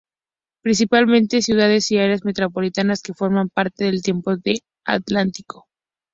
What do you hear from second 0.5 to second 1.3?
Principales